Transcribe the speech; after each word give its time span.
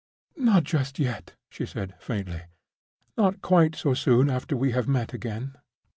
"Not 0.35 0.63
just 0.63 0.97
yet," 0.97 1.35
she 1.47 1.63
said, 1.63 1.93
faintly. 1.99 2.41
"Not 3.19 3.43
quite 3.43 3.75
so 3.75 3.93
soon 3.93 4.31
after 4.31 4.57
we 4.57 4.71
have 4.71 4.87
met 4.87 5.13
again." 5.13 5.55